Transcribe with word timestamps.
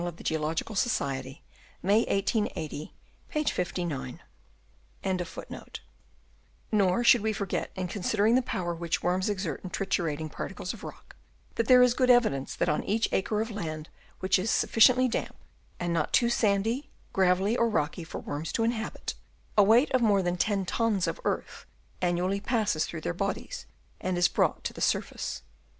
261" 0.03 0.41
hundred 0.41 1.25
yards." 3.93 5.81
* 5.89 6.71
Nor 6.73 7.03
should 7.03 7.21
we 7.21 7.31
forget, 7.33 7.69
in 7.75 7.87
considering 7.87 8.33
the 8.33 8.41
power 8.41 8.73
which 8.73 9.03
worms 9.03 9.29
exert 9.29 9.63
in 9.63 9.69
triturating 9.69 10.31
particles 10.31 10.73
of 10.73 10.83
rock, 10.83 11.15
that 11.53 11.67
there 11.67 11.83
is 11.83 11.93
good 11.93 12.09
evidence 12.09 12.55
that 12.55 12.67
on 12.67 12.83
each 12.83 13.09
acre 13.11 13.41
of 13.41 13.51
land, 13.51 13.89
which 14.21 14.39
is 14.39 14.49
sufficiently 14.49 15.07
damp 15.07 15.35
and 15.79 15.93
not 15.93 16.11
too 16.11 16.31
sandy, 16.31 16.89
gravelly 17.13 17.55
or 17.55 17.69
rocky 17.69 18.03
for 18.03 18.17
worms 18.17 18.51
to 18.51 18.63
inhabit, 18.63 19.13
a 19.55 19.61
weight 19.61 19.91
of 19.91 20.01
more 20.01 20.23
than 20.23 20.35
ten 20.35 20.65
tons 20.65 21.05
of 21.05 21.21
earth 21.25 21.67
annually 22.01 22.39
passes 22.39 22.85
through 22.87 23.01
their 23.01 23.13
bodies 23.13 23.67
and 23.99 24.17
is 24.17 24.27
brought 24.27 24.63
to 24.63 24.73
the 24.73 24.81
surface. 24.81 25.43